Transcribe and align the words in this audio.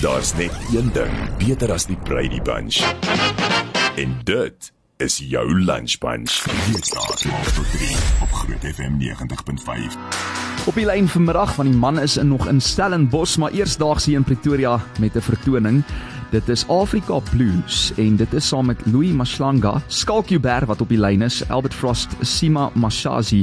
Daar's 0.00 0.34
net 0.34 0.52
een 0.72 0.90
ding 0.92 1.12
beter 1.36 1.72
as 1.72 1.84
die 1.86 1.96
Brady 1.96 2.40
Bunch. 2.40 2.80
En 3.96 4.14
dit 4.24 4.72
is 4.96 5.18
jou 5.18 5.60
lunch 5.60 5.98
bunch. 5.98 6.38
Hier 6.66 6.84
staat 6.84 7.20
tot 7.54 7.70
3 7.72 7.96
op 8.22 8.32
Groot 8.32 8.64
FM 8.74 8.96
90.5. 8.96 9.98
Op 10.66 10.74
die 10.74 10.84
lyn 10.84 11.08
vanmiddag 11.08 11.54
van 11.54 11.68
die 11.68 11.76
man 11.76 12.00
is 12.00 12.16
in 12.16 12.28
nog 12.28 12.48
in 12.48 12.60
Stellenbosch, 12.60 13.36
maar 13.36 13.52
eersdaags 13.52 14.04
hier 14.04 14.16
in 14.16 14.24
Pretoria 14.24 14.80
met 14.98 15.14
'n 15.16 15.20
vertoning. 15.20 15.84
Dit 16.30 16.46
is 16.48 16.62
Afrika 16.70 17.16
Blues 17.32 17.88
en 17.98 18.14
dit 18.16 18.34
is 18.38 18.46
saam 18.46 18.68
met 18.70 18.78
Louis 18.86 19.10
Mashlanga, 19.18 19.80
Skalkjuber 19.90 20.62
wat 20.70 20.84
op 20.84 20.92
die 20.92 20.98
lyn 21.00 21.24
is, 21.26 21.40
Albert 21.50 21.74
Frost, 21.74 22.14
Sima 22.22 22.68
Mashazi 22.78 23.40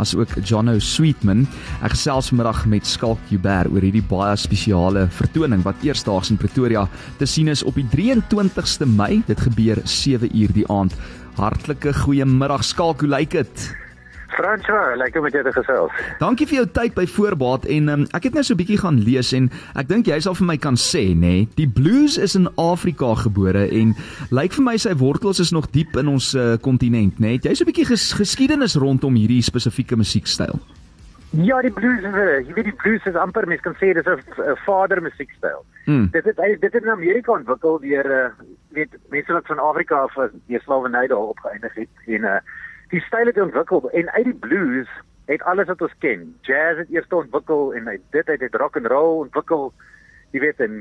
as 0.00 0.14
ook 0.16 0.32
Jono 0.48 0.78
Sweetman. 0.80 1.44
Ek 1.84 1.92
gesels 1.92 2.30
vanmiddag 2.32 2.62
met 2.72 2.88
Skalkjuber 2.88 3.68
oor 3.68 3.84
hierdie 3.84 4.04
baie 4.08 4.32
spesiale 4.40 5.04
vertoning 5.18 5.66
wat 5.68 5.84
eersdaags 5.84 6.32
in 6.32 6.40
Pretoria 6.40 6.86
te 7.20 7.28
sien 7.28 7.52
is 7.52 7.60
op 7.60 7.76
die 7.76 7.84
23ste 7.92 8.88
Mei. 8.88 9.20
Dit 9.28 9.44
gebeur 9.44 9.84
7 9.84 10.32
uur 10.32 10.56
die 10.56 10.64
aand. 10.72 10.96
Hartlike 11.36 11.92
goeiemiddag 12.06 12.64
Skalk, 12.64 13.04
hoe 13.04 13.12
lyk 13.18 13.36
dit? 13.36 13.68
François, 14.36 14.96
lekker 14.96 15.22
met 15.22 15.32
jou 15.32 15.42
te 15.44 15.52
gesels. 15.52 15.92
Dankie 16.18 16.46
vir 16.46 16.60
jou 16.60 16.66
tyd 16.66 16.94
by 16.94 17.06
voorbaat 17.06 17.64
en 17.64 17.88
um, 17.88 18.06
ek 18.16 18.30
het 18.30 18.34
nou 18.34 18.44
so 18.44 18.54
'n 18.54 18.60
bietjie 18.62 18.80
gaan 18.80 18.98
lees 19.04 19.32
en 19.32 19.50
ek 19.74 19.88
dink 19.88 20.06
jy 20.06 20.20
sal 20.20 20.34
vir 20.34 20.46
my 20.46 20.56
kan 20.56 20.76
sê 20.76 21.14
nê, 21.14 21.14
nee, 21.20 21.48
die 21.56 21.68
blues 21.68 22.18
is 22.18 22.34
in 22.34 22.48
Afrika 22.56 23.14
gebore 23.14 23.68
en 23.70 23.94
lyk 24.30 24.52
vir 24.52 24.64
my 24.64 24.76
sy 24.76 24.94
wortels 24.94 25.40
is 25.40 25.52
nog 25.52 25.70
diep 25.70 25.96
in 25.96 26.08
ons 26.08 26.36
kontinent, 26.60 27.14
uh, 27.14 27.20
nê. 27.20 27.26
Nee. 27.26 27.36
Het 27.36 27.44
jy 27.44 27.54
so 27.54 27.64
'n 27.64 27.72
bietjie 27.72 27.86
ges 27.86 28.12
geskiedenis 28.12 28.74
rondom 28.76 29.14
hierdie 29.14 29.42
spesifieke 29.42 29.96
musiekstyl? 29.96 30.60
Ja, 31.30 31.60
die 31.62 31.70
blues 31.70 32.02
is 32.02 32.14
'n, 32.14 32.44
jy 32.46 32.52
weet 32.54 32.64
die 32.64 32.80
blues 32.82 33.04
is 33.06 33.14
amper 33.14 33.46
mens 33.46 33.60
kan 33.60 33.74
sê 33.74 33.94
dis 33.94 34.06
'n 34.06 34.56
vader 34.66 35.02
musiekstyl. 35.02 35.64
Hmm. 35.84 36.08
Dit 36.10 36.24
het 36.24 36.36
dit 36.36 36.72
het 36.72 36.82
in 36.82 36.90
Amerika 36.90 37.32
ontwikkel 37.32 37.78
deur 37.78 38.06
uh, 38.06 38.30
weet 38.68 38.96
mense 39.08 39.32
wat 39.32 39.46
van 39.46 39.58
Afrika 39.58 39.96
af 39.96 40.14
die 40.46 40.60
slawerny 40.60 41.06
daar 41.06 41.18
opgeëindig 41.18 41.74
het 41.74 41.88
en 42.06 42.22
uh, 42.22 42.40
die 42.90 43.00
styl 43.06 43.30
het 43.30 43.40
ontwikkel 43.40 43.90
en 43.90 44.10
uit 44.10 44.24
die 44.24 44.34
blues 44.34 44.90
het 45.30 45.42
alles 45.42 45.68
wat 45.70 45.82
ons 45.82 45.94
ken. 46.02 46.24
Jazz 46.46 46.78
het 46.82 46.90
eers 46.90 47.08
ontwikkel 47.08 47.74
en 47.74 47.88
uit 47.88 48.00
dit 48.10 48.28
uit 48.28 48.40
het 48.40 48.54
rock 48.54 48.76
and 48.76 48.86
roll 48.90 49.20
ontwikkel. 49.26 49.70
Jy 50.34 50.40
weet 50.40 50.60
en 50.64 50.80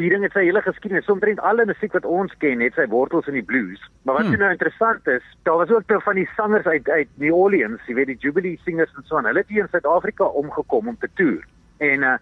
die 0.00 0.10
ding 0.10 0.24
het 0.26 0.34
sy 0.34 0.42
hele 0.48 0.62
geskiedenis. 0.62 1.10
Omtrent 1.10 1.42
alle 1.46 1.66
musiek 1.68 1.94
wat 1.94 2.08
ons 2.08 2.34
ken 2.42 2.62
het 2.64 2.74
sy 2.74 2.86
wortels 2.90 3.28
in 3.30 3.38
die 3.38 3.46
blues. 3.46 3.82
Maar 4.02 4.18
wat 4.18 4.26
hmm. 4.26 4.42
nou 4.42 4.50
interessant 4.50 5.06
is, 5.06 5.26
daar 5.46 5.60
was 5.62 5.70
ook 5.70 5.86
te 5.86 6.00
van 6.02 6.18
die 6.18 6.28
sangers 6.34 6.66
uit 6.66 6.88
uit 6.88 7.10
New 7.22 7.34
Orleans, 7.34 7.82
jy 7.86 7.94
weet 7.94 8.10
die 8.10 8.18
Jubilee 8.18 8.58
singers 8.64 8.94
en 8.96 9.06
so 9.06 9.18
aan. 9.20 9.30
Hulle 9.30 9.44
het 9.44 9.52
hier 9.54 9.68
in 9.68 9.70
Suid-Afrika 9.70 10.24
omgekom 10.24 10.88
om 10.88 10.98
te 10.98 11.10
toer. 11.14 11.44
En 11.78 12.02
uh 12.02 12.16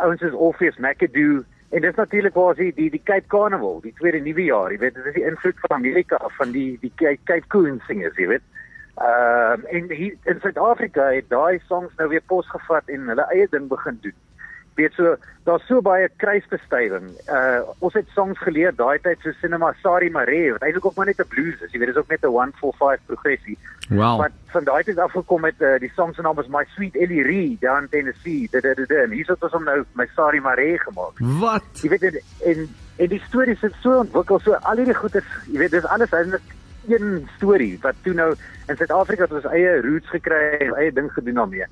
ouens 0.00 0.22
is 0.22 0.32
Orpheus 0.32 0.76
McAdoo 0.78 1.42
En 1.70 1.80
dit 1.80 1.90
is 1.90 1.96
natuurlik 1.96 2.34
waar 2.34 2.54
sy 2.58 2.72
die 2.74 2.90
die 2.90 3.02
Cape 3.04 3.26
Carnival, 3.30 3.78
die 3.80 3.94
tweede 3.98 4.18
nuwe 4.20 4.44
jaar, 4.44 4.72
jy 4.74 4.78
weet, 4.82 4.94
dit 4.94 5.06
is 5.06 5.14
die 5.14 5.26
invloed 5.26 5.60
van 5.66 5.76
Amerika 5.76 6.18
van 6.38 6.50
die 6.52 6.78
die 6.82 6.92
Cape 6.98 7.46
Coon 7.48 7.78
singers, 7.86 8.16
jy 8.18 8.26
weet. 8.32 8.46
Ehm 9.00 9.62
uh, 9.64 9.76
en 9.76 9.92
hier 9.94 10.16
in 10.28 10.40
Suid-Afrika 10.42 11.12
het 11.14 11.30
daai 11.30 11.60
songs 11.68 11.94
nou 11.96 12.08
weer 12.10 12.26
pos 12.26 12.48
gevat 12.50 12.90
en 12.90 13.06
hulle 13.12 13.26
eie 13.32 13.46
ding 13.54 13.68
begin 13.70 13.98
doen 14.02 14.18
weet 14.80 14.96
so 14.98 15.16
daar's 15.44 15.66
so 15.66 15.80
baie 15.82 16.08
kruisbestuiving. 16.22 17.10
Uh 17.28 17.60
ons 17.78 17.94
het 17.94 18.08
songs 18.14 18.38
geleer 18.44 18.74
daai 18.76 18.98
tyd 19.02 19.18
so 19.24 19.32
Cinema 19.40 19.72
Sari 19.82 20.10
Mare 20.10 20.52
wat 20.52 20.62
eintlik 20.66 20.86
ook 20.86 20.96
maar 20.96 21.06
net 21.06 21.20
'n 21.20 21.28
blues 21.28 21.60
is. 21.60 21.72
Jy 21.72 21.78
weet 21.78 21.92
dis 21.92 22.02
ook 22.02 22.12
net 22.12 22.22
'n 22.22 22.26
145 22.26 23.06
progressie. 23.06 23.58
Wow. 23.88 24.18
Maar 24.18 24.30
van 24.46 24.64
daai 24.64 24.82
tyd 24.84 24.98
af 24.98 25.12
gekom 25.12 25.40
met 25.40 25.58
uh, 25.58 25.78
die 25.78 25.92
song 25.94 26.14
se 26.14 26.22
naam 26.22 26.38
is 26.38 26.48
My 26.48 26.64
Sweet 26.74 26.96
Ellie 26.96 27.22
Ree 27.22 27.58
in 27.60 27.88
Tennessee. 27.90 28.48
Dit 28.50 28.62
dit 28.62 28.76
dit 28.76 28.90
en 28.90 29.10
hier's 29.10 29.28
wat 29.28 29.42
ons 29.42 29.52
hom 29.52 29.64
nou 29.64 29.84
my 29.92 30.06
Sari 30.14 30.40
Mare 30.40 30.78
gemaak. 30.78 31.18
Wat? 31.18 31.64
Jy 31.82 31.88
weet 31.88 32.02
en 32.02 32.20
en, 32.44 32.68
en 32.96 33.08
die 33.08 33.22
storie 33.26 33.56
sit 33.56 33.74
so 33.82 33.98
ontwikkel 33.98 34.38
so 34.40 34.52
al 34.52 34.76
hierdie 34.76 34.94
goedes, 34.94 35.26
jy 35.46 35.58
weet 35.58 35.70
dis 35.70 35.86
alles 35.86 36.12
eintlik 36.12 36.56
een 36.88 37.28
storie 37.36 37.78
wat 37.82 37.94
toe 38.02 38.14
nou 38.14 38.34
in 38.68 38.76
Suid-Afrika 38.76 39.22
het 39.22 39.32
ons 39.32 39.52
eie 39.52 39.80
roots 39.82 40.08
gekry, 40.08 40.70
eie 40.76 40.92
ding 40.92 41.12
gedoen 41.12 41.34
daarmee. 41.34 41.66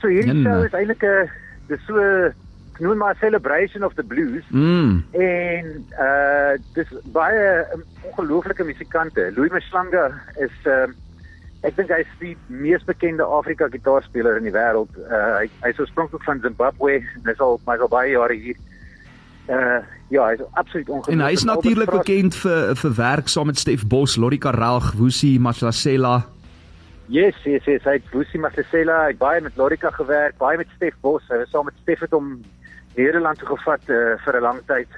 So 0.00 0.08
hierdie 0.12 0.42
show 0.42 0.64
is 0.64 0.76
eintlik 0.76 1.02
'n 1.02 1.30
dis 1.68 1.86
so 1.86 2.02
noem 2.78 2.96
maar 2.96 3.16
celebration 3.20 3.84
of 3.84 3.94
the 3.94 4.02
blues. 4.02 4.44
Mm. 4.48 5.04
en 5.10 5.86
uh 5.98 6.52
dis 6.72 6.92
baie 7.12 7.66
um, 7.74 7.84
ongelooflike 8.02 8.64
musikante. 8.64 9.32
Louis 9.36 9.50
Mashlanga 9.50 10.12
is 10.36 10.54
uh 10.64 10.86
ek 11.66 11.76
dink 11.78 11.90
hy 11.90 12.02
is 12.04 12.14
die 12.20 12.36
mees 12.52 12.84
bekende 12.84 13.24
Afrika 13.24 13.68
gitaarspeler 13.72 14.38
in 14.38 14.48
die 14.48 14.54
wêreld. 14.54 14.92
Uh 15.08 15.40
hy, 15.40 15.50
hy 15.64 15.72
is 15.72 15.82
oorspronklik 15.82 16.24
van 16.28 16.42
Zimbabwe 16.44 17.00
hy's 17.24 17.40
al 17.40 17.60
maar 17.66 17.82
al 17.82 17.92
baie 17.92 18.12
jare 18.14 18.36
hier. 18.36 18.60
Uh 19.48 19.80
ja 20.12 20.28
hy's 20.28 20.44
absoluut 20.52 20.88
ongelooflik. 20.88 21.16
En 21.16 21.26
hy 21.26 21.32
is 21.34 21.44
natuurlik 21.48 21.90
bekend 21.90 22.36
vir 22.44 22.74
vir 22.82 22.96
werk 23.00 23.32
saam 23.32 23.50
met 23.50 23.58
Stef 23.58 23.86
Bos 23.88 24.16
Lorika 24.20 24.52
Ralg 24.54 24.92
Wusi 25.00 25.36
Maslasela 25.40 26.20
Yes, 27.08 27.36
yes, 27.44 27.62
yes, 27.64 27.84
hy 27.86 28.00
het 28.00 28.06
Wusi 28.10 28.38
Maslasela, 28.42 29.04
hy 29.06 29.14
baie 29.18 29.40
met 29.44 29.54
Lorika 29.58 29.92
gewerk, 29.94 30.34
baie 30.40 30.58
met 30.58 30.70
Stef 30.74 30.94
Bos. 31.04 31.22
Hy 31.30 31.38
was 31.38 31.52
saam 31.54 31.68
met 31.68 31.76
Stef 31.84 32.02
het 32.02 32.14
hom 32.16 32.40
Nederland 32.96 33.38
toe 33.38 33.52
gevat 33.52 33.90
uh, 33.94 34.16
vir 34.24 34.38
'n 34.38 34.42
lang 34.42 34.60
tyd. 34.66 34.88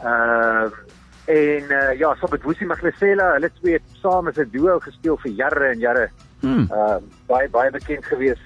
Ehm 0.00 0.72
uh, 0.72 0.84
en 1.26 1.64
uh, 1.74 1.98
ja, 1.98 2.14
so 2.14 2.28
met 2.30 2.44
Wusi 2.46 2.64
Maslasela, 2.64 3.32
hulle 3.34 3.50
twee 3.60 3.78
saam 4.00 4.28
as 4.28 4.38
'n 4.38 4.48
duo 4.50 4.78
gespeel 4.80 5.18
vir 5.24 5.32
jare 5.32 5.68
en 5.74 5.78
jare. 5.78 6.08
Hmm. 6.40 6.68
Ehm 6.70 6.72
uh, 6.72 6.98
baie 7.26 7.48
baie 7.48 7.70
bekend 7.70 8.04
gewees. 8.04 8.40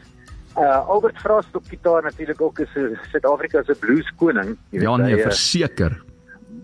Uh 0.58 0.88
Albert 0.88 1.18
Frost 1.18 1.54
op 1.54 1.64
gitaar 1.68 2.02
natuurlik 2.02 2.40
ook 2.40 2.58
is 2.58 2.72
Suid-Afrika 3.12 3.62
se 3.62 3.74
blues 3.74 4.10
koning. 4.16 4.56
Ja, 4.70 4.96
nee, 4.96 5.22
verseker. 5.22 6.02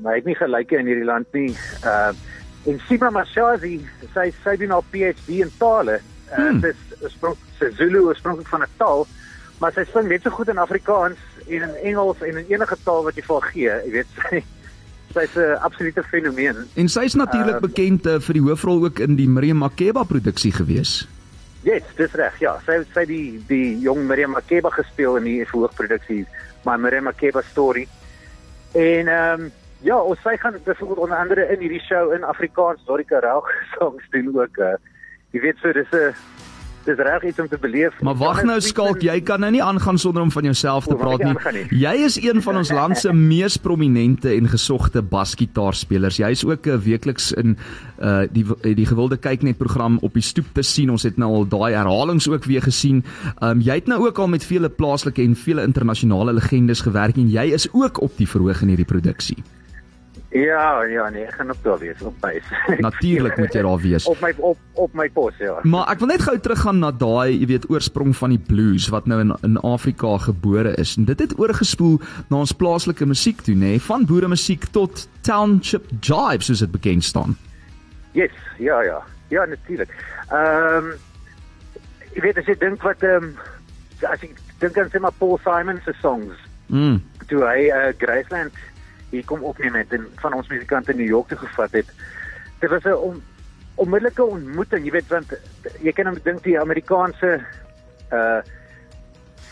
Maar 0.03 0.13
hy 0.13 0.19
het 0.19 0.27
nie 0.27 0.35
gelyke 0.35 0.79
in 0.79 0.87
hierdie 0.87 1.05
land 1.05 1.27
nie. 1.33 1.55
Uh 1.85 2.11
en 2.67 2.81
Sima 2.89 3.11
Mashazi, 3.11 3.79
sy 4.15 4.33
sy 4.43 4.57
doen 4.57 4.71
haar 4.75 4.87
PhD 4.91 5.29
in 5.29 5.53
tale. 5.59 6.01
Uh, 6.31 6.37
hmm. 6.37 6.61
Sy 6.61 6.73
is 6.75 7.03
oorspronklik 7.03 7.75
Zulu, 7.77 8.01
oorspronklik 8.11 8.49
van 8.49 8.63
'n 8.63 8.77
taal, 8.77 9.07
maar 9.59 9.73
sy 9.73 9.85
sing 9.93 10.09
net 10.09 10.23
so 10.23 10.31
goed 10.31 10.49
in 10.49 10.59
Afrikaans 10.59 11.19
en 11.47 11.63
in 11.63 11.75
Engels 11.93 12.21
en 12.21 12.37
in 12.37 12.47
enige 12.49 12.77
taal 12.85 13.05
wat 13.05 13.17
jy 13.17 13.23
vir 13.23 13.41
haar 13.41 13.51
gee, 13.51 13.73
jy 13.87 13.91
weet 13.91 14.07
sy 14.23 14.45
sy's 15.17 15.37
'n 15.37 15.59
absolute 15.65 16.03
fenomeen. 16.03 16.57
En 16.75 16.89
sy's 16.89 17.15
natuurlik 17.15 17.61
uh, 17.61 17.61
bekend 17.61 18.07
uh, 18.07 18.21
vir 18.21 18.35
die 18.35 18.43
hoofrol 18.43 18.85
ook 18.85 18.99
in 18.99 19.17
die 19.17 19.29
Miriam 19.29 19.59
Makeba 19.59 20.05
produksie 20.05 20.53
gewees. 20.53 21.07
Ja, 21.63 21.75
yes, 21.75 21.83
dis 21.97 22.13
reg. 22.13 22.35
Ja, 22.39 22.59
sy 22.67 22.83
sy 22.95 23.05
die 23.07 23.43
die 23.49 23.79
jong 23.83 24.07
Miriam 24.07 24.37
Makeba 24.37 24.71
gespeel 24.71 25.17
in 25.17 25.25
die 25.25 25.47
verhoogproduksie 25.47 26.27
My 26.65 26.77
Miriam 26.77 27.09
Makeba 27.09 27.43
story. 27.43 27.89
En 28.73 29.09
ehm 29.09 29.41
um, 29.41 29.53
ja, 29.83 29.97
ons 29.99 30.21
sy 30.23 30.37
gaan 30.37 30.55
byvoorbeeld 30.65 30.99
onder 30.99 31.17
andere 31.19 31.49
in 31.53 31.61
hierdie 31.61 31.83
show 31.83 32.13
in 32.13 32.25
Afrikaans 32.25 32.85
Dorika 32.85 33.19
Raug 33.21 33.51
songs 33.79 34.05
doen 34.11 34.31
ook. 34.35 34.57
Uh, 34.57 34.77
jy 35.37 35.45
weet 35.45 35.61
so 35.63 35.73
dis 35.77 35.93
'n 35.93 36.15
dis 36.87 37.01
reg 37.03 37.25
iets 37.27 37.41
om 37.43 37.49
te 37.51 37.59
beleef. 37.61 37.95
Maar 38.05 38.15
wag 38.21 38.43
nou 38.47 38.61
skalk, 38.63 39.03
jy 39.03 39.17
kan 39.27 39.43
nou 39.43 39.51
nie 39.51 39.63
aangaan 39.63 39.99
sonder 39.99 40.23
om 40.23 40.31
van 40.31 40.47
jouself 40.47 40.87
te 40.87 40.95
praat 40.95 41.25
nie. 41.25 41.35
nie. 41.53 41.81
Jy 41.83 41.95
is 42.07 42.19
een 42.23 42.43
van 42.43 42.61
ons 42.61 42.71
land 42.71 42.99
se 42.99 43.13
mees 43.33 43.57
prominente 43.57 44.31
en 44.31 44.49
gesogte 44.49 45.03
basgitaarspelers. 45.03 46.21
Jy 46.23 46.31
is 46.31 46.45
ook 46.47 46.67
'n 46.67 46.77
uh, 46.77 46.79
weekliks 46.79 47.33
in 47.33 47.59
uh 47.99 48.23
die 48.31 48.45
die 48.63 48.87
gewilde 48.87 49.17
kyk 49.17 49.43
net 49.43 49.59
program 49.59 49.99
op 50.03 50.15
die 50.15 50.23
stoep 50.23 50.47
te 50.53 50.63
sien. 50.63 50.91
Ons 50.91 51.03
het 51.03 51.17
nou 51.17 51.33
al 51.35 51.49
daai 51.49 51.75
herhalings 51.75 52.29
ook 52.29 52.45
weer 52.45 52.63
gesien. 52.63 53.05
Um 53.43 53.61
jy 53.61 53.75
het 53.75 53.87
nou 53.87 54.07
ook 54.07 54.19
al 54.19 54.29
met 54.29 54.45
vele 54.45 54.69
plaaslike 54.69 55.23
en 55.23 55.35
vele 55.35 55.63
internasionale 55.63 56.33
legendes 56.33 56.81
gewerk 56.81 57.17
en 57.17 57.29
jy 57.29 57.53
is 57.53 57.69
ook 57.73 58.01
op 58.01 58.17
die 58.17 58.29
verhoog 58.29 58.63
in 58.63 58.69
hierdie 58.69 58.93
produksie. 58.95 59.43
Ja, 60.37 60.83
ja, 60.85 61.09
nee, 61.09 61.25
ek 61.25 61.39
gaan 61.39 61.51
op 61.51 61.63
daar 61.65 61.79
wees 61.81 62.03
op 62.05 62.17
my. 62.21 62.41
Natuurlik 62.89 63.39
moet 63.41 63.55
jy 63.57 63.63
daar 63.65 63.81
wees. 63.81 64.07
Op 64.11 64.21
my 64.21 64.35
op 64.37 64.59
op 64.77 64.93
my 64.93 65.07
pos, 65.09 65.37
ja. 65.41 65.55
Maar 65.65 65.89
ek 65.95 66.03
wil 66.03 66.11
net 66.11 66.25
gou 66.27 66.35
teruggaan 66.45 66.83
na 66.83 66.91
daai, 66.93 67.39
jy 67.39 67.47
weet, 67.55 67.65
oorsprong 67.73 68.13
van 68.19 68.35
die 68.35 68.43
blues 68.51 68.91
wat 68.93 69.09
nou 69.09 69.23
in 69.23 69.33
in 69.47 69.57
Afrika 69.65 70.13
gebore 70.27 70.75
is. 70.77 70.97
En 71.01 71.09
dit 71.09 71.25
het 71.25 71.33
oorgespoel 71.41 71.97
na 72.29 72.43
ons 72.45 72.53
plaaslike 72.53 73.09
musiek 73.09 73.41
toe, 73.47 73.57
nê, 73.57 73.77
van 73.89 74.05
boere 74.05 74.29
musiek 74.29 74.69
tot 74.77 75.07
township 75.25 75.89
jive 76.01 76.45
soos 76.45 76.61
dit 76.67 76.75
bekend 76.75 77.05
staan. 77.05 77.39
Yes, 78.13 78.37
ja, 78.59 78.83
ja. 78.85 79.01
Ja, 79.33 79.45
natuurlik. 79.45 79.93
Ehm 80.29 80.93
um, 80.93 80.93
jy 82.13 82.29
weet 82.29 82.39
as 82.41 82.49
jy 82.49 82.61
dink 82.61 82.85
wat 82.85 83.03
ehm 83.03 83.33
um, 83.33 83.35
as 84.05 84.21
jy 84.21 84.35
dink 84.61 84.77
aan 84.79 84.93
sê 84.93 85.01
maar 85.01 85.17
Paul 85.17 85.41
Simon 85.45 85.81
se 85.85 85.97
songs. 86.05 86.45
Mm. 86.69 87.01
Toe 87.27 87.45
hy 87.47 87.69
uh, 87.73 87.93
Graceland 87.99 88.53
hier 89.17 89.25
kom 89.29 89.45
opneem 89.45 89.75
het 89.79 89.93
en 89.97 90.07
van 90.23 90.37
ons 90.37 90.49
musikante 90.53 90.93
in 90.95 91.01
New 91.03 91.09
York 91.09 91.33
toe 91.33 91.39
gevat 91.39 91.73
het. 91.81 91.89
Dit 92.61 92.71
was 92.71 92.85
'n 92.85 92.99
on, 93.09 93.23
onmiddellike 93.75 94.25
ontmoeting, 94.25 94.85
jy 94.85 94.93
weet 94.95 95.09
want 95.13 95.33
jy 95.85 95.93
kan 95.93 96.09
dan 96.09 96.21
dink 96.25 96.45
die 96.45 96.61
Amerikaanse 96.61 97.41
uh 98.13 98.41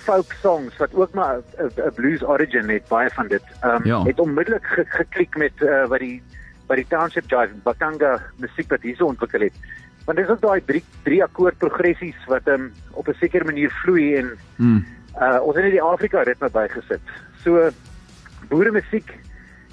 folk 0.05 0.35
songs 0.43 0.77
wat 0.77 0.95
ook 0.95 1.15
maar 1.17 1.41
'n 1.59 1.93
blues 1.95 2.23
origin 2.23 2.69
het 2.69 2.89
baie 2.89 3.11
van 3.11 3.29
dit. 3.29 3.43
Um 3.65 3.85
ja. 3.85 4.03
het 4.03 4.21
onmiddellik 4.21 4.67
ge, 4.67 4.85
geklik 4.89 5.37
met 5.37 5.53
uh, 5.61 5.87
wat 5.87 5.99
die 5.99 6.23
wat 6.67 6.77
die 6.77 6.87
township 6.89 7.25
jive 7.29 7.55
bakanga 7.63 8.21
musiek 8.37 8.69
wat 8.69 8.83
hierso 8.83 9.07
ontwikkel 9.07 9.41
het. 9.41 9.53
Want 10.05 10.19
dis 10.19 10.29
ook 10.29 10.41
daai 10.41 10.65
drie 10.65 10.85
drie 11.03 11.23
akkoord 11.23 11.59
progressies 11.59 12.17
wat 12.27 12.49
um 12.49 12.73
op 12.91 13.09
'n 13.09 13.17
sekere 13.21 13.45
manier 13.45 13.71
vloei 13.71 14.17
en 14.17 14.39
hmm. 14.57 14.85
uh 15.21 15.41
ons 15.43 15.55
het 15.55 15.65
net 15.65 15.73
die 15.73 15.83
Afrika 15.83 16.23
ritme 16.23 16.51
bygesit. 16.51 17.01
So 17.43 17.71
boere 18.49 18.71
musiek. 18.71 19.24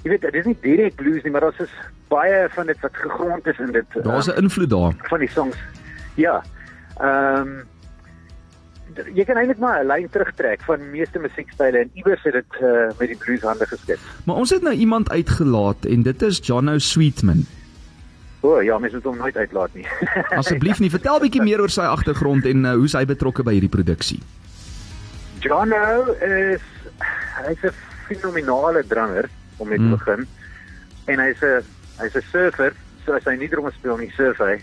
Jy 0.02 0.10
weet, 0.10 0.24
dit 0.26 0.34
is 0.34 0.48
nie 0.50 0.56
direk 0.60 0.96
blues 0.98 1.22
nie, 1.22 1.30
maar 1.30 1.46
daar's 1.46 1.60
is 1.62 1.74
baie 2.10 2.46
van 2.52 2.66
dit 2.66 2.80
wat 2.82 2.96
gegrond 3.04 3.46
is 3.46 3.58
in 3.62 3.72
dit. 3.72 3.98
Daar's 4.02 4.26
'n 4.26 4.36
um, 4.36 4.42
invloed 4.44 4.70
daar 4.70 4.94
van 5.08 5.18
die 5.18 5.30
songs. 5.30 5.56
Ja. 6.14 6.42
Ehm 6.98 7.36
um, 7.40 7.62
jy 9.14 9.24
kan 9.24 9.36
eintlik 9.36 9.58
maar 9.58 9.84
'n 9.84 9.86
lyn 9.86 10.08
terugtrek 10.10 10.60
van 10.62 10.90
meeste 10.90 11.18
musiekstyle 11.18 11.78
en 11.78 11.90
iewers 11.94 12.22
het 12.22 12.32
dit 12.32 12.60
uh, 12.60 12.90
met 12.98 13.08
die 13.08 13.16
blues 13.16 13.40
hande 13.40 13.66
geskep. 13.66 13.98
Maar 14.24 14.36
ons 14.36 14.50
het 14.50 14.62
nou 14.62 14.74
iemand 14.74 15.10
uitgelaat 15.10 15.84
en 15.84 16.02
dit 16.02 16.22
is 16.22 16.40
Jono 16.42 16.78
Sweetman. 16.78 17.46
O, 18.40 18.56
oh, 18.56 18.62
ja, 18.62 18.78
mens 18.78 18.92
moet 18.92 19.04
hom 19.04 19.16
nooit 19.16 19.36
uitlaat 19.36 19.74
nie. 19.74 19.86
Asseblief 20.40 20.80
nie, 20.80 20.90
vertel 20.90 21.20
bietjie 21.20 21.42
meer 21.42 21.60
oor 21.60 21.70
sy 21.70 21.86
agtergrond 21.86 22.44
en 22.44 22.64
uh, 22.64 22.72
hoe 22.74 22.88
hy 22.92 23.04
betrokke 23.04 23.42
by 23.42 23.52
hierdie 23.52 23.70
produksie. 23.70 24.18
Jono 25.38 26.12
is 26.20 26.60
hy's 27.46 27.62
'n 27.62 27.74
fenominale 28.08 28.82
dranger 28.86 29.30
om 29.62 29.70
mee 29.70 29.80
te 29.80 29.88
mm. 29.88 29.96
begin. 29.98 30.26
En 31.12 31.22
hy's 31.22 31.42
'n 31.42 31.62
hy's 32.00 32.16
'n 32.18 32.26
surfer, 32.30 32.74
so 33.04 33.14
as 33.18 33.24
hy 33.24 33.36
nie 33.38 33.48
drum 33.48 33.70
speel 33.70 33.98
nie, 33.98 34.10
surf 34.16 34.38
hy. 34.42 34.58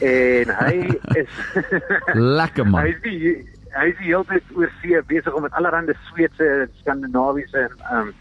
En 0.00 0.52
hy 0.62 0.74
is 1.22 1.32
lekker 2.40 2.66
man. 2.66 2.86
Hy's 2.86 3.00
die 3.06 3.36
hy's 3.76 3.96
die 4.00 4.10
hele 4.10 4.26
tyd 4.26 4.54
oor 4.58 4.70
see 4.80 4.98
besig 5.06 5.34
om 5.34 5.46
met 5.46 5.54
allerlei 5.54 5.94
Sweedse 6.08 6.46
en 6.46 6.70
Skandinawiese 6.82 7.68
en 7.68 7.74
um 7.98 8.12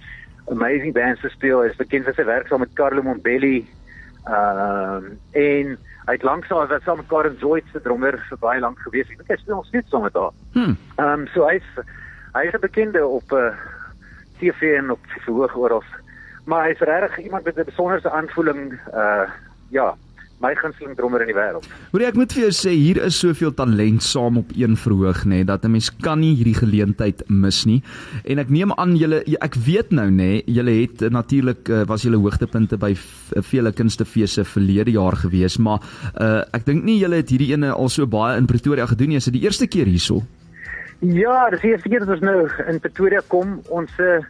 amazing 0.50 0.94
bands 0.94 1.22
te 1.22 1.30
speel. 1.30 1.62
Hy's 1.62 1.78
bekend 1.78 2.06
vir 2.06 2.18
sy 2.18 2.26
werk 2.26 2.50
saam 2.50 2.64
met 2.66 2.74
Carlo 2.78 3.06
Mombelli. 3.06 3.68
Um 4.30 5.16
en 5.38 5.78
hy 6.10 6.16
het 6.18 6.26
lank 6.26 6.46
saam 6.46 6.68
met 6.70 6.86
saam 6.86 7.02
met 7.02 7.10
Karen 7.10 7.38
Zoid 7.40 7.66
se 7.72 7.82
drummer 7.82 8.18
vir 8.30 8.42
baie 8.42 8.62
lank 8.62 8.80
gewees. 8.86 9.10
Ek 9.10 9.22
dink 9.22 9.34
hy 9.34 9.40
speel 9.42 9.60
nog 9.62 9.70
steeds 9.70 9.90
saam 9.94 10.06
met 10.06 10.18
haar. 10.18 10.34
Hmm. 10.58 10.78
Um 10.98 11.28
so 11.34 11.48
hy's 11.50 11.66
hy's 12.34 12.54
'n 12.54 12.62
bekende 12.62 13.06
op 13.06 13.32
uh, 13.32 13.54
TV 14.40 14.78
en 14.78 14.92
op 14.92 15.00
verhoog 15.26 15.56
oral. 15.56 15.84
Maar 16.50 16.70
hy's 16.70 16.82
regtig 16.82 17.26
iemand 17.30 17.46
met 17.46 17.58
'n 17.58 17.70
besonderse 17.72 18.10
aanvoeling 18.10 18.74
uh 18.94 19.30
ja, 19.70 19.94
my 20.40 20.54
gunsteling 20.56 20.96
drummer 20.96 21.22
in 21.24 21.30
die 21.34 21.36
wêreld. 21.36 21.68
Hoor 21.92 22.04
ek 22.08 22.18
moet 22.20 22.32
vir 22.34 22.46
jou 22.46 22.52
sê 22.56 22.72
hier 22.72 23.00
is 23.04 23.18
soveel 23.20 23.52
talent 23.56 24.04
saam 24.06 24.40
op 24.42 24.54
een 24.56 24.78
verhoog 24.80 25.26
nê 25.26 25.42
nee, 25.42 25.48
dat 25.48 25.66
'n 25.66 25.72
mens 25.72 25.90
kan 26.02 26.20
nie 26.20 26.36
hierdie 26.36 26.56
geleentheid 26.56 27.24
mis 27.28 27.66
nie. 27.66 27.84
En 28.24 28.40
ek 28.40 28.50
neem 28.50 28.72
aan 28.72 28.96
julle 28.96 29.24
ek 29.42 29.56
weet 29.56 29.92
nou 29.92 30.08
nê, 30.10 30.16
nee, 30.16 30.44
julle 30.48 30.72
het 30.82 31.02
uh, 31.02 31.10
natuurlik 31.10 31.70
uh, 31.70 31.84
was 31.86 32.04
julle 32.04 32.18
hoogtepunte 32.18 32.78
by 32.78 32.96
vele 32.96 33.72
kunstefeeste 33.72 34.46
verlede 34.46 34.92
jaar 34.92 35.16
gewees, 35.16 35.58
maar 35.58 35.80
uh, 36.22 36.44
ek 36.54 36.66
dink 36.66 36.84
nie 36.84 37.00
julle 37.00 37.16
het 37.16 37.30
hierdie 37.30 37.54
ene 37.54 37.72
al 37.72 37.90
so 37.90 38.08
baie 38.08 38.38
in 38.38 38.46
Pretoria 38.46 38.86
gedoen 38.86 39.10
nie. 39.10 39.18
Is 39.18 39.26
dit 39.26 39.34
die 39.34 39.44
eerste 39.44 39.68
keer 39.68 39.86
hierso? 39.86 40.24
Ja, 41.00 41.50
dis 41.50 41.62
die 41.62 41.72
eerste 41.72 41.90
keer 41.90 42.00
dat 42.00 42.10
ons 42.10 42.22
nou 42.22 42.50
in 42.68 42.80
Pretoria 42.80 43.22
kom. 43.28 43.60
Ons 43.70 43.92
uh, 44.00 44.24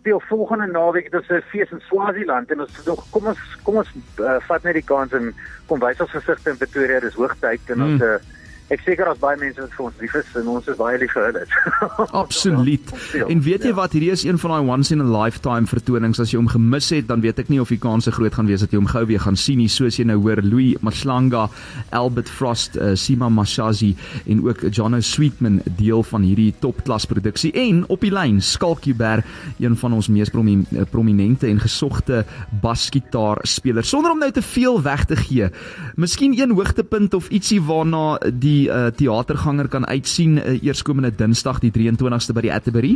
speel 0.00 0.20
volgende 0.28 0.66
naweek 0.66 1.10
dit 1.10 1.22
is 1.22 1.28
'n 1.28 1.48
fees 1.52 1.70
in 1.70 1.80
Swaziland 1.80 2.50
en 2.50 2.60
ons 2.60 2.84
nog 2.84 3.04
kom 3.10 3.26
ons 3.26 3.40
kom 3.62 3.76
ons 3.76 3.90
uh, 4.18 4.40
vat 4.48 4.62
net 4.62 4.74
die 4.74 4.88
kans 4.92 5.12
en 5.12 5.34
kom 5.66 5.80
wys 5.80 6.00
ons 6.00 6.10
gesigte 6.16 6.50
in 6.50 6.56
Pretoria 6.56 7.00
dis 7.00 7.18
hoogtyd 7.20 7.60
en 7.74 7.82
ons 7.82 8.00
mm. 8.00 8.06
uh, 8.08 8.39
ek 8.70 8.84
seker 8.86 9.08
daar's 9.08 9.20
baie 9.22 9.38
mense 9.40 9.58
wat 9.58 9.72
vir 9.74 9.86
ons 9.88 10.02
lief 10.02 10.14
is 10.20 10.28
en 10.38 10.48
ons 10.52 10.68
is 10.70 10.78
baie 10.78 10.98
lief 11.02 11.14
vir 11.16 11.26
hulle. 11.26 11.42
Absoluut. 12.22 12.92
En 13.26 13.42
weet 13.42 13.66
jy 13.66 13.72
ja. 13.72 13.78
wat, 13.78 13.94
hierdie 13.96 14.12
is 14.14 14.22
een 14.26 14.38
van 14.38 14.54
daai 14.54 14.70
once 14.70 14.94
in 14.94 15.02
a 15.02 15.08
lifetime 15.08 15.66
vertonings. 15.66 16.20
As 16.22 16.30
jy 16.30 16.38
hom 16.38 16.50
gemis 16.52 16.90
het, 16.94 17.08
dan 17.08 17.24
weet 17.24 17.42
ek 17.42 17.50
nie 17.50 17.58
of 17.62 17.72
die 17.74 17.80
kans 17.82 18.06
se 18.06 18.14
groot 18.14 18.36
gaan 18.36 18.46
wees 18.50 18.62
dat 18.62 18.70
jy 18.70 18.78
hom 18.78 18.90
gou 18.90 19.02
weer 19.10 19.22
gaan 19.24 19.38
sien 19.38 19.58
nie, 19.58 19.68
soos 19.70 19.98
jy 19.98 20.06
nou 20.06 20.20
hoor 20.22 20.42
Louis 20.46 20.78
Maslanga, 20.86 21.48
Albert 21.96 22.30
Frost, 22.30 22.78
uh, 22.78 22.92
Sima 22.94 23.30
Mashazi 23.32 23.90
en 24.30 24.44
ook 24.46 24.62
Jono 24.70 25.00
Sweetman 25.02 25.58
deel 25.80 26.04
van 26.06 26.22
hierdie 26.26 26.52
topklas 26.62 27.08
produksie 27.10 27.50
en 27.58 27.82
op 27.90 28.06
die 28.06 28.12
lyn 28.14 28.38
Skalkieber, 28.44 29.24
een 29.58 29.74
van 29.80 29.98
ons 29.98 30.10
mees 30.12 30.30
eh, 30.30 30.86
prominente 30.90 31.48
en 31.50 31.58
gesogte 31.60 32.22
basgitaar 32.62 33.42
spelers. 33.42 33.90
Sonder 33.90 34.14
om 34.14 34.22
nou 34.22 34.30
te 34.30 34.42
veel 34.42 34.78
weg 34.82 35.04
te 35.10 35.16
gee. 35.16 35.50
Miskien 35.96 36.38
een 36.38 36.54
hoogtepunt 36.54 37.14
of 37.14 37.28
ietsie 37.34 37.60
waarna 37.62 38.18
die 38.30 38.59
die 38.60 38.68
uh, 38.68 38.90
teaterganger 38.96 39.68
kan 39.72 39.86
uitsien 39.88 40.38
uh, 40.38 40.58
eerskomende 40.60 41.12
Dinsdag 41.16 41.60
die 41.64 41.72
23ste 41.74 42.36
by 42.36 42.44
die 42.46 42.52
Atterbury? 42.52 42.94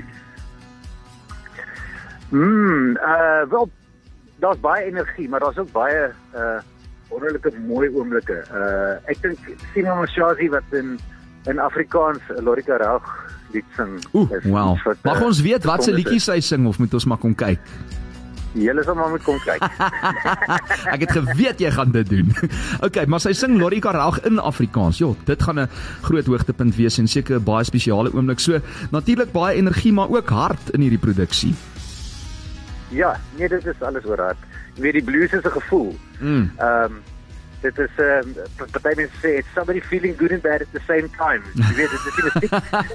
Mm, 2.34 2.96
uh 2.99 3.44
wel 3.50 3.69
daar's 4.43 4.61
baie 4.61 4.84
energie, 4.90 5.28
maar 5.28 5.40
daar's 5.40 5.58
ook 5.58 5.72
baie 5.72 6.11
uh 6.34 6.61
wonderlike 7.08 7.52
mooi 7.66 7.88
oomblikke. 7.94 8.44
Uh 8.50 9.11
ek 9.11 9.20
dink 9.22 9.38
Simon 9.72 10.02
Mashazi 10.02 10.49
wat 10.50 10.72
in 10.72 10.96
in 11.46 11.61
Afrikaans 11.61 12.22
Lorika 12.40 12.76
Raag 12.81 13.06
lied 13.52 13.69
sing. 13.76 14.00
Oeh, 14.12 14.40
wow. 14.50 14.78
Mag 15.05 15.22
ons 15.22 15.43
weet 15.44 15.64
wat 15.69 15.84
se 15.84 15.93
liedjies 15.93 16.26
hy 16.32 16.40
sing 16.40 16.67
of 16.67 16.81
moet 16.82 16.94
ons 16.94 17.06
maar 17.06 17.20
kom 17.22 17.37
kyk? 17.38 17.60
Julle 18.54 18.84
sal 18.86 18.94
maar 18.94 19.10
moet 19.10 19.22
kom 19.26 19.38
kyk. 19.42 19.62
ek 20.94 21.04
het 21.04 21.14
geweet 21.16 21.60
jy 21.62 21.70
gaan 21.74 21.90
dit 21.94 22.08
doen. 22.08 22.30
okay, 22.86 23.04
maar 23.10 23.22
sy 23.22 23.34
sing 23.34 23.58
Lori 23.58 23.80
Karag 23.82 24.20
in 24.28 24.38
Afrikaans. 24.38 25.00
Jo, 25.02 25.16
dit 25.26 25.42
gaan 25.42 25.60
'n 25.60 25.68
groot 26.06 26.26
hoogtepunt 26.26 26.76
wees 26.76 26.98
en 26.98 27.08
seker 27.08 27.40
'n 27.40 27.44
baie 27.44 27.64
spesiale 27.64 28.12
oomblik. 28.14 28.38
So 28.38 28.60
natuurlik 28.90 29.32
baie 29.32 29.56
energie, 29.56 29.92
maar 29.92 30.08
ook 30.08 30.28
hart 30.28 30.70
in 30.70 30.80
hierdie 30.80 31.02
produksie. 31.02 31.54
Ja, 32.90 33.18
nee, 33.36 33.48
dit 33.48 33.66
is 33.66 33.82
alles 33.82 34.04
oor 34.06 34.20
hart. 34.20 34.38
Jy 34.74 34.82
weet 34.82 34.92
die 34.92 35.02
blues 35.02 35.32
is 35.32 35.44
'n 35.44 35.50
gevoel. 35.50 35.96
Mm. 36.20 36.50
Ehm 36.58 36.84
um, 36.84 37.02
dit 37.64 37.78
is 37.84 38.00
ehm 38.02 38.32
uh, 38.37 38.66
party 38.72 38.93
mense 39.00 39.20
sê 39.22 39.38
it's 39.40 39.52
somebody 39.56 39.81
feeling 39.81 40.14
good 40.20 40.32
and 40.37 40.43
bad 40.44 40.61
at 40.64 40.70
the 40.76 40.82
same 40.87 41.08
time. 41.16 41.43
Jy 41.56 41.72
weet 41.78 41.94
dit 41.94 42.02
is 42.08 42.16
nie 42.43 42.50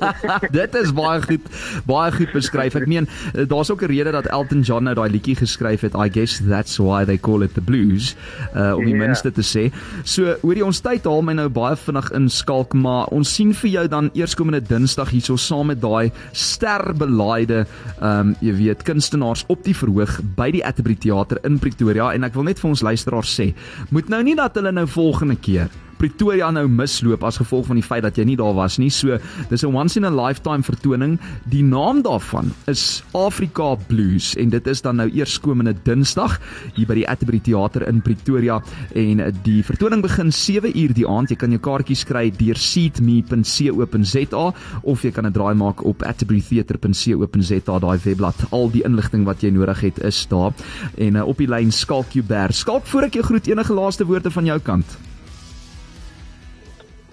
Dit 0.59 0.75
is 0.79 0.93
baie 0.95 1.21
goed 1.25 1.47
baie 1.89 2.11
goed 2.13 2.33
beskryf. 2.35 2.77
Ek 2.79 2.87
meen 2.89 3.07
eh, 3.33 3.47
daar's 3.49 3.71
ook 3.73 3.83
'n 3.83 3.91
rede 3.91 4.11
dat 4.15 4.29
Elton 4.29 4.61
John 4.61 4.85
nou 4.85 4.95
daai 4.95 5.09
liedjie 5.09 5.35
geskryf 5.39 5.81
het. 5.87 5.97
I 5.97 6.09
guess 6.09 6.41
that's 6.45 6.77
why 6.77 7.05
they 7.05 7.17
call 7.17 7.43
it 7.43 7.53
the 7.53 7.61
blues. 7.61 8.15
Uh 8.53 8.77
om 8.79 8.85
die 8.85 8.95
yeah. 8.95 9.05
minste 9.07 9.31
te 9.31 9.43
sê. 9.43 9.69
So 10.03 10.37
hoorie 10.41 10.65
ons 10.65 10.81
tyd 10.81 11.05
haal 11.05 11.21
my 11.25 11.33
nou 11.33 11.49
baie 11.49 11.75
vinnig 11.75 12.11
inskalk, 12.11 12.73
maar 12.73 13.09
ons 13.15 13.33
sien 13.35 13.53
vir 13.53 13.69
jou 13.69 13.87
dan 13.87 14.11
eerskomende 14.13 14.61
Dinsdag 14.61 15.09
hierso 15.09 15.37
saam 15.37 15.71
met 15.73 15.81
daai 15.81 16.11
sterbelaaide 16.31 17.65
ehm 17.99 18.19
um, 18.19 18.35
jy 18.39 18.53
weet 18.55 18.83
kunstenaars 18.83 19.43
op 19.47 19.63
die 19.63 19.75
verhoog 19.75 20.19
by 20.37 20.49
die 20.51 20.63
Atterbury 20.65 20.95
Theater 20.95 21.39
in 21.47 21.59
Pretoria 21.59 22.13
en 22.13 22.23
ek 22.27 22.35
wil 22.37 22.47
net 22.47 22.59
vir 22.61 22.69
ons 22.69 22.83
luisteraars 22.85 23.33
sê, 23.39 23.49
moet 23.95 24.09
nou 24.11 24.21
nie 24.23 24.35
dat 24.37 24.58
hulle 24.59 24.75
nou 24.75 24.87
volgende 24.87 25.37
keer 25.39 25.69
Pretoria 25.99 26.47
nou 26.51 26.65
misloop 26.71 27.23
as 27.27 27.37
gevolg 27.41 27.67
van 27.67 27.75
die 27.79 27.83
feit 27.85 28.05
dat 28.05 28.17
jy 28.17 28.23
nie 28.29 28.37
daar 28.39 28.55
was 28.55 28.77
nie. 28.79 28.89
So, 28.89 29.17
dis 29.49 29.63
'n 29.63 29.75
once 29.75 29.97
in 29.97 30.05
a 30.05 30.09
lifetime 30.09 30.63
vertoning. 30.63 31.19
Die 31.45 31.63
naam 31.63 32.01
daarvan 32.01 32.53
is 32.67 33.03
Afrika 33.13 33.75
Blues 33.87 34.35
en 34.35 34.49
dit 34.49 34.67
is 34.67 34.81
dan 34.81 34.95
nou 34.95 35.09
eerskomende 35.09 35.75
Dinsdag 35.83 36.39
hier 36.75 36.87
by 36.87 36.93
die 36.93 37.07
Atterbury 37.07 37.39
Theater 37.39 37.87
in 37.87 38.01
Pretoria 38.01 38.61
en 38.95 39.33
die 39.43 39.63
vertoning 39.63 40.01
begin 40.01 40.31
7 40.31 40.77
uur 40.77 40.93
die 40.93 41.07
aand. 41.07 41.29
Jy 41.29 41.35
kan 41.35 41.51
jou 41.51 41.59
kaartjies 41.59 42.03
kry 42.05 42.31
deur 42.31 42.55
seatme.co.za 42.55 44.53
of 44.83 45.01
jy 45.03 45.11
kan 45.11 45.25
'n 45.25 45.33
draai 45.33 45.55
maak 45.55 45.83
op 45.83 46.03
atterburytheater.co.za 46.03 47.79
daai 47.79 47.99
webblad. 48.03 48.35
Al 48.51 48.71
die 48.71 48.83
inligting 48.83 49.25
wat 49.25 49.41
jy 49.41 49.49
nodig 49.49 49.81
het 49.81 49.99
is 50.03 50.27
daar. 50.29 50.53
En 50.97 51.15
uh, 51.15 51.27
op 51.27 51.37
die 51.37 51.47
lyn 51.47 51.71
Skalk 51.71 52.11
Jubber. 52.11 52.53
Skalk 52.53 52.85
voor 52.85 53.09
ek 53.09 53.13
jou 53.13 53.23
groet 53.23 53.47
enige 53.47 53.73
laaste 53.73 54.05
woorde 54.05 54.31
van 54.31 54.45
jou 54.45 54.59
kant. 54.59 55.08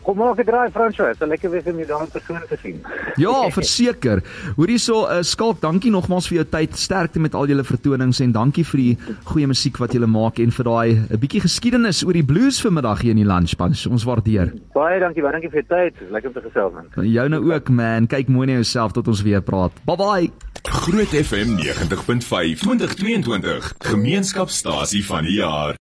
Kom 0.07 0.21
maar 0.23 0.37
gedraai 0.39 0.71
François, 0.71 1.17
so 1.19 1.27
lekker 1.27 1.51
wees 1.51 1.67
om 1.67 1.81
jou 1.83 1.87
daar 1.89 2.07
persoon 2.07 2.45
te 2.47 2.57
sien. 2.63 2.77
Ja, 3.19 3.35
verseker. 3.59 4.21
Hoor 4.55 4.71
hierso, 4.71 5.01
uh, 5.03 5.17
Skalk, 5.27 5.59
dankie 5.65 5.91
nogmaals 5.91 6.29
vir 6.31 6.37
jou 6.39 6.45
tyd. 6.53 6.77
Sterkte 6.79 7.19
met 7.19 7.35
al 7.35 7.51
julle 7.51 7.65
vertonings 7.67 8.23
en 8.23 8.37
dankie 8.37 8.63
vir 8.71 8.83
die 8.85 9.17
goeie 9.33 9.51
musiek 9.51 9.81
wat 9.83 9.97
julle 9.97 10.07
maak 10.07 10.39
en 10.39 10.55
vir 10.55 10.71
daai 10.71 10.95
'n 10.95 11.19
bietjie 11.19 11.43
geskiedenis 11.43 12.05
oor 12.07 12.15
die 12.15 12.23
blues 12.23 12.63
vanmiddag 12.63 13.03
hier 13.03 13.17
in 13.17 13.25
die 13.25 13.27
lunch 13.27 13.59
bunch. 13.59 13.83
Ons 13.91 14.07
waardeer. 14.07 14.55
Baie 14.79 15.01
dankie, 15.03 15.27
baie 15.27 15.35
dankie 15.35 15.51
vir 15.51 15.65
jou 15.65 15.69
tyd. 15.75 15.99
Lekker 16.11 16.31
om 16.31 16.35
te 16.39 16.47
gesels 16.47 16.73
man. 16.73 16.87
Jou 17.03 17.29
nou 17.29 17.43
ook 17.51 17.69
man. 17.69 18.07
Kyk 18.07 18.29
mooi 18.29 18.47
na 18.47 18.61
jouself 18.63 18.93
tot 18.93 19.09
ons 19.09 19.27
weer 19.27 19.43
praat. 19.43 19.75
Bye 19.85 19.97
bye. 19.99 20.31
Groot 20.63 21.13
FM 21.15 21.59
90.5 21.59 22.63
2022 22.63 23.75
Gemeenskapstasie 23.79 25.03
van 25.07 25.25
die 25.25 25.39
jaar. 25.43 25.75